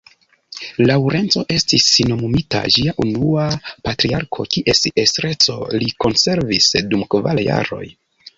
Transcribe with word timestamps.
Laŭrenco 0.91 1.43
estis 1.55 1.89
nomumita 2.11 2.61
ĝia 2.77 2.95
unua 3.03 3.43
patriarko 3.89 4.47
kies 4.57 4.83
estreco 5.05 5.59
li 5.77 5.93
konservis 6.07 6.73
dum 6.91 7.07
kvar 7.15 7.45
jaroj. 7.51 7.85